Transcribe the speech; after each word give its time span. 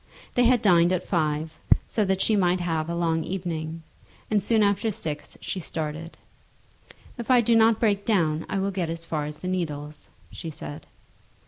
They 0.33 0.45
had 0.45 0.63
dined 0.63 0.91
at 0.91 1.07
five, 1.07 1.59
so 1.85 2.03
that 2.05 2.21
she 2.21 2.35
might 2.35 2.59
have 2.59 2.89
a 2.89 2.95
long 2.95 3.23
evening, 3.23 3.83
and 4.31 4.41
soon 4.41 4.63
after 4.63 4.89
six 4.89 5.37
she 5.41 5.59
started. 5.59 6.17
"If 7.19 7.29
I 7.29 7.39
do 7.39 7.55
not 7.55 7.79
break 7.79 8.03
down 8.03 8.47
I 8.49 8.57
will 8.57 8.71
get 8.71 8.89
as 8.89 9.05
far 9.05 9.25
as 9.25 9.37
the 9.37 9.47
Needles," 9.47 10.09
she 10.31 10.49
said. 10.49 10.87